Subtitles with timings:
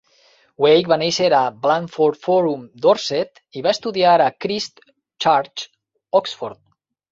[0.63, 4.85] Wake va néixer a Blandford Forum, Dorset, i va estudiar a Christ
[5.27, 5.69] Church,
[6.23, 6.61] Oxford.